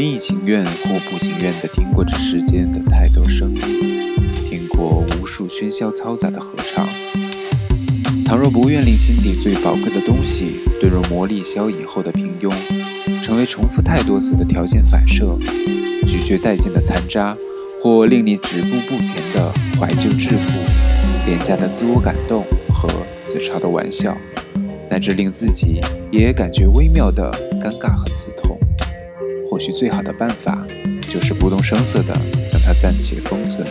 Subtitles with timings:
[0.00, 4.00] 你已情愿或不情愿地听过这世间的太多声音，
[4.34, 6.88] 听过无数喧嚣嘈杂的合唱。
[8.24, 12.50] 倘若不愿令心底最宝贵的东西坠入磨砺消以后的平庸，
[13.22, 15.36] 成为重复太多次的条件反射，
[16.06, 17.36] 咀嚼殆尽的残渣，
[17.82, 20.62] 或令你止步不前的怀旧致富，
[21.26, 22.42] 廉价的自我感动
[22.72, 22.88] 和
[23.22, 24.16] 自嘲的玩笑，
[24.90, 25.78] 乃至令自己
[26.10, 27.30] 也感觉微妙的
[27.60, 28.49] 尴尬和刺痛。
[29.60, 30.66] 或许最好的办法，
[31.02, 32.14] 就是不动声色地
[32.48, 33.68] 将它暂且封存，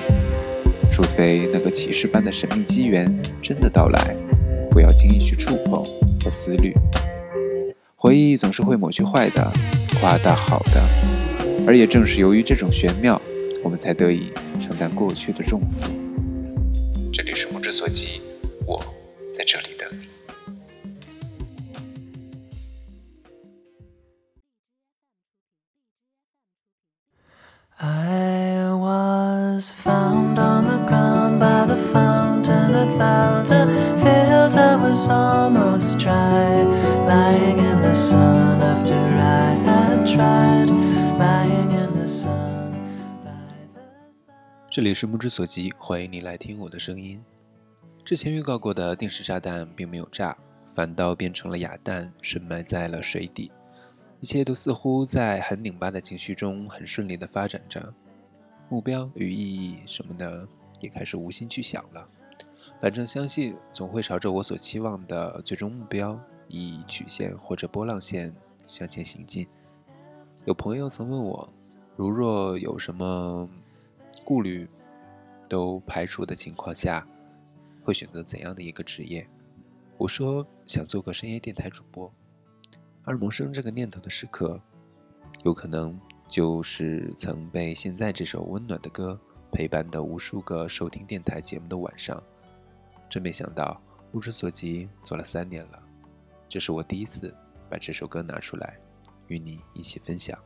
[0.91, 4.15] 除非那个启示般的神秘机缘真的到来，
[4.69, 5.83] 不要轻易去触碰
[6.23, 6.75] 和思虑。
[7.95, 9.51] 回忆总是会抹去坏的，
[9.99, 10.79] 夸大好的，
[11.65, 13.19] 而也正是由于这种玄妙，
[13.63, 14.31] 我们才得以
[14.61, 15.89] 承担过去的重负。
[17.11, 18.21] 这里是目之所及，
[18.63, 18.79] 我
[19.35, 20.05] 在这里等你。
[44.71, 47.19] 这里是目之所及，欢迎你来听我的声音。
[48.05, 50.37] 之前预告过的定时炸弹并没有炸，
[50.69, 53.51] 反倒变成了哑弹，深埋在了水底。
[54.19, 57.91] 一切都似乎在很拧巴的情绪中很顺利地发展着，
[58.69, 60.47] 目标与意义什么的
[60.79, 62.07] 也开始无心去想了。
[62.79, 68.31] 反正相信总会朝着我所期望的最终目标以曲线或者波浪线
[68.67, 69.47] 向前行进。
[70.45, 71.49] 有朋友曾问我，
[71.95, 73.49] 如若有什么
[74.29, 74.69] 顾虑
[75.49, 77.03] 都排除的情况下，
[77.81, 79.27] 会选择怎样的一个职业？
[79.97, 82.13] 我说想做个深夜电台主播。
[83.03, 84.61] 而萌生这个念头的时刻，
[85.41, 89.19] 有可能就是曾被现在这首温暖的歌
[89.51, 92.21] 陪伴的无数个收听电台节目的晚上。
[93.09, 93.81] 真没想到，
[94.11, 95.83] 物之所及做了三年了，
[96.47, 97.33] 这是我第一次
[97.67, 98.77] 把这首歌拿出来
[99.27, 100.37] 与你一起分享。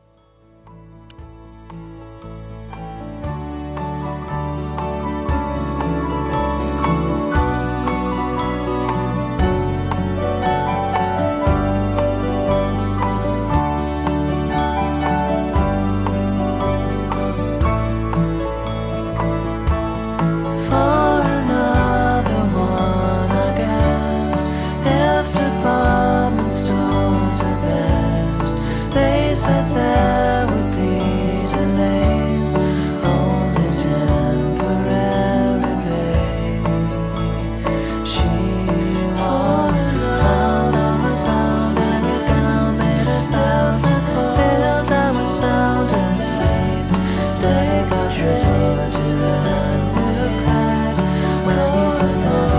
[51.94, 52.53] philosopher.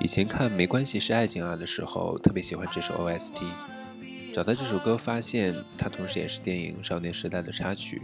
[0.00, 3.42] 以前看《没关系是爱情啊》的时候，特别喜欢这首 OST。
[4.34, 8.02] 找到这首歌，发现它同时也是电影《少年时代》的插曲。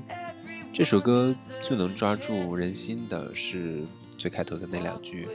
[0.73, 3.87] 这首歌最能抓住人心的是
[4.17, 5.27] 最开头的那两句。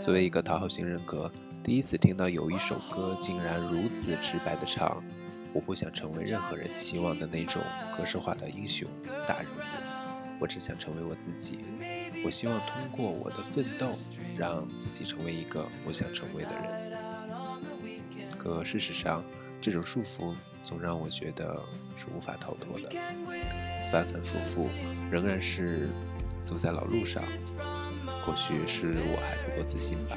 [0.00, 1.30] 作为一个讨好型人格，
[1.62, 5.02] 第一次听到有一首歌竟然如此直白的唱
[5.52, 7.60] ：“我不想成为任何人期望的那种
[7.96, 8.88] 格式化的英雄
[9.26, 9.58] 大人物，
[10.40, 11.60] 我只想成为我自己。
[12.24, 13.90] 我希望通过我的奋斗，
[14.36, 16.64] 让自己成为一个我想成为的人。”
[18.38, 19.22] 可事实上，
[19.60, 21.62] 这种束缚总让我觉得
[21.96, 22.90] 是无法逃脱的。
[23.90, 24.68] 反反复复，
[25.10, 25.88] 仍然是
[26.42, 27.22] 走在老路上。
[28.26, 30.16] 或许是我还不够自信吧。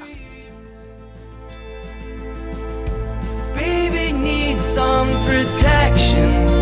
[3.54, 6.57] Baby need some protection,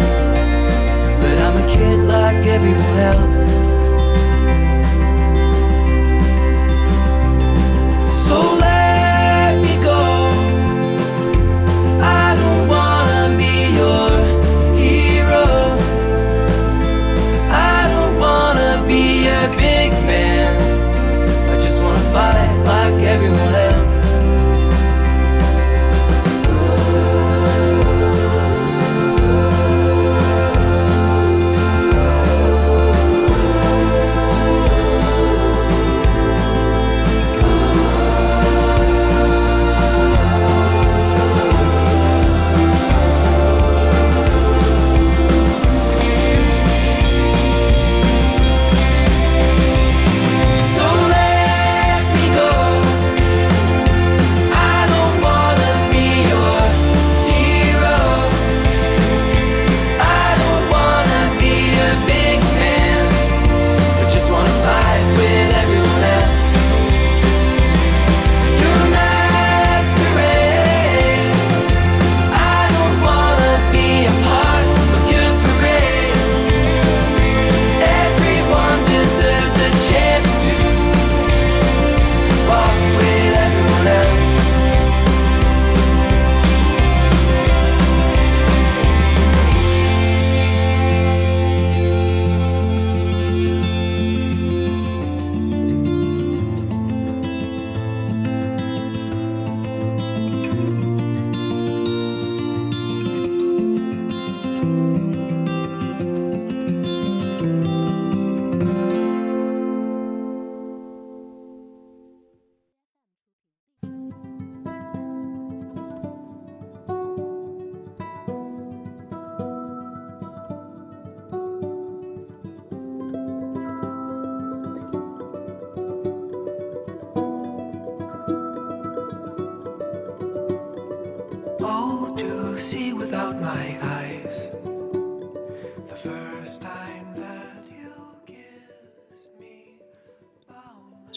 [1.45, 3.66] I'm a kid like everyone else.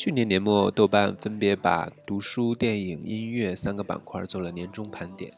[0.01, 5.29] 去年年末，豆瓣分别把读书、电影、音乐三个板块做了年终盘点。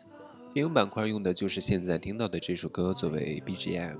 [0.54, 3.96] 电影板块用的就是现在听到的这首歌作为 BGM，《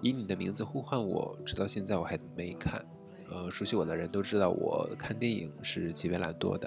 [0.00, 2.82] 以你的名字呼唤我》，直到现在我还没看。
[3.28, 6.66] 呃，熟悉我的人都知道，我看电影是极为懒惰的。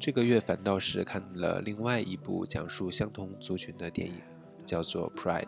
[0.00, 4.14] 这个月反倒是看了另外一部讲述相同族群的电影，
[4.64, 5.42] 叫做《Pride》。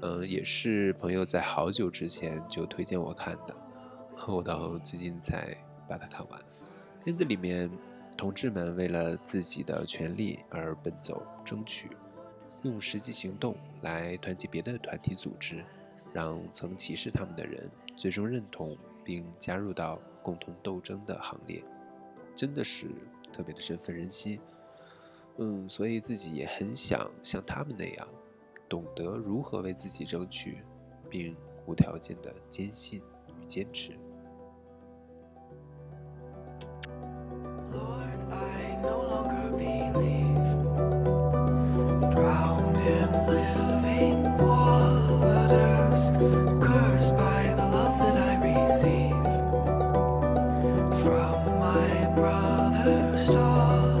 [0.00, 3.54] 嗯，也是朋友在好久之前就推荐我看的，
[4.26, 5.54] 我到最近才
[5.88, 6.40] 把它看完。
[7.02, 7.70] 片子里面，
[8.16, 11.90] 同志们为了自己的权利而奔走争取，
[12.62, 15.64] 用实际行动来团结别的团体组织，
[16.12, 21.62] 让曾歧视他们的人最终认同并加入到共同斗争的行列，
[22.34, 22.88] 真的是
[23.32, 24.40] 特别的振奋人心。
[25.38, 28.08] 嗯，所以自己也很想像他们那样，
[28.68, 30.64] 懂得如何为自己争取，
[31.10, 31.36] 并
[31.66, 33.00] 无条件的坚信
[33.40, 33.96] 与坚持。
[52.16, 53.95] brother star.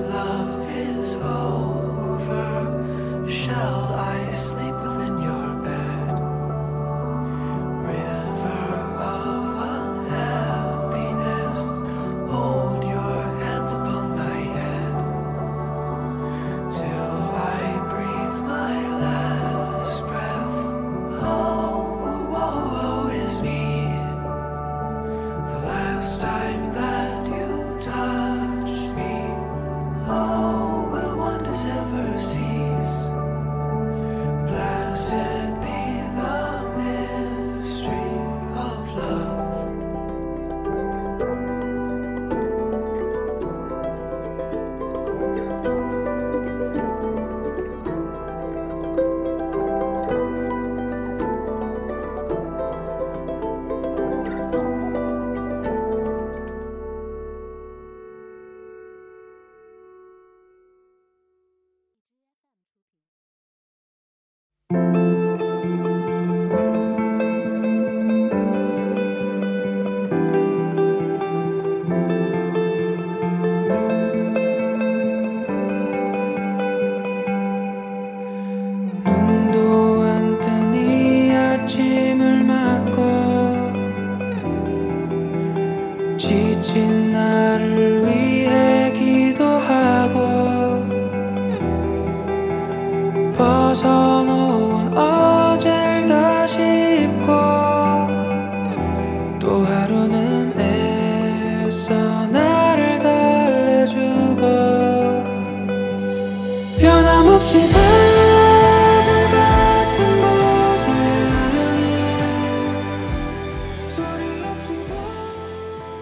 [0.00, 0.47] Love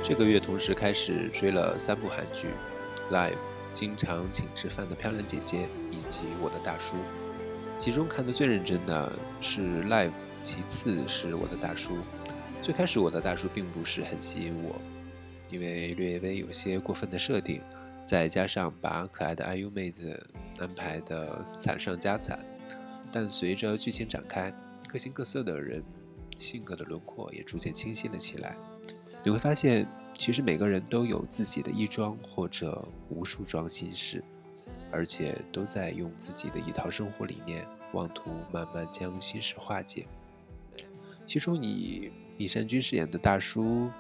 [0.03, 2.49] 这个月同时开始追了三部韩剧，
[3.15, 3.31] 《Live》、
[3.73, 6.97] 经常请吃饭的漂亮姐姐以及我的大叔。
[7.79, 10.09] 其中看的最认真的是《Live》，
[10.45, 11.99] 其次是我的大叔。
[12.61, 14.81] 最开始我的大叔并不是很吸引我，
[15.49, 17.61] 因为略微有些过分的设定，
[18.05, 20.21] 再加上把可爱的 IU 妹子
[20.59, 22.39] 安排的惨上加惨，
[23.13, 24.53] 但随着剧情展开，
[24.89, 25.83] 各形各色的人
[26.39, 28.57] 性格的轮廓也逐渐清晰了起来。
[29.25, 29.87] 你会发现，
[30.17, 34.23] 其实每个人都有自己的一桩或者无数桩心事，
[34.91, 40.07] 而且都在用自己的一套生活理念，妄图慢慢将心事化解。
[41.25, 43.91] 其中以李善均饰演的大叔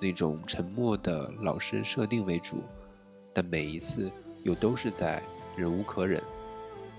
[0.00, 2.62] 那种沉默的老实设定为主，
[3.32, 4.10] 但每一次
[4.42, 5.22] 又都是在
[5.56, 6.22] 忍无可忍，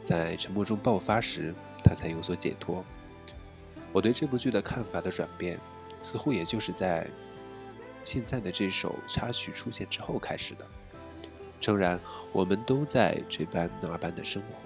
[0.03, 2.83] 在沉默中爆发时，他才有所解脱。
[3.91, 5.59] 我对这部剧的看法的转变，
[6.01, 7.09] 似乎也就是在
[8.03, 10.65] 现在的这首插曲出现之后开始的。
[11.61, 11.99] 诚然，
[12.31, 14.57] 我们都在这般那般的生活，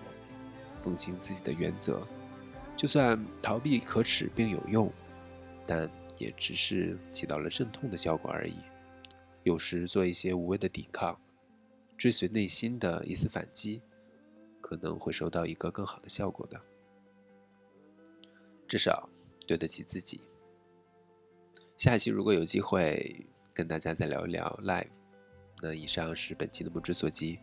[0.78, 2.02] 奉行自己的原则。
[2.76, 4.92] 就算逃避可耻并有用，
[5.68, 8.56] 但也只是起到了镇痛的效果而已。
[9.44, 11.18] 有时做一些无谓的抵抗，
[12.00, 13.82] 追随内心的一丝反击，
[14.62, 16.58] 可能会收到一个更好的效果的。
[18.70, 19.10] 至少
[19.46, 20.22] 对得起自己。
[21.76, 24.88] 下一期如果有机会跟大家再聊一聊 live，
[25.62, 27.38] 那以上是本期的不知所及。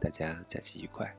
[0.00, 1.14] 大家假期愉快。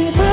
[0.00, 0.29] to the